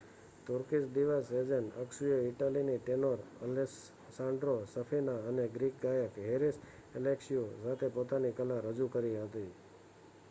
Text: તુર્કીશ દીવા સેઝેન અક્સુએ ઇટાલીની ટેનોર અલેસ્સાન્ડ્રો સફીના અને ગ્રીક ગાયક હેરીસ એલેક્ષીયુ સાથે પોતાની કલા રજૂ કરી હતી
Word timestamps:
તુર્કીશ 0.45 0.85
દીવા 0.93 1.25
સેઝેન 1.25 1.67
અક્સુએ 1.81 2.15
ઇટાલીની 2.23 2.77
ટેનોર 2.79 3.19
અલેસ્સાન્ડ્રો 3.41 4.55
સફીના 4.67 5.19
અને 5.27 5.45
ગ્રીક 5.51 5.79
ગાયક 5.79 6.19
હેરીસ 6.23 6.61
એલેક્ષીયુ 6.95 7.47
સાથે 7.61 7.87
પોતાની 7.91 8.35
કલા 8.35 8.61
રજૂ 8.61 8.89
કરી 8.89 9.17
હતી 9.19 9.49